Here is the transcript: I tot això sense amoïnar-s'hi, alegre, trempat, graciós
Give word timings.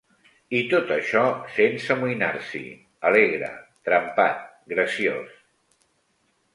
I 0.59 0.61
tot 0.69 0.93
això 0.95 1.21
sense 1.57 1.93
amoïnar-s'hi, 1.97 2.63
alegre, 3.13 3.53
trempat, 3.91 4.45
graciós 4.77 5.41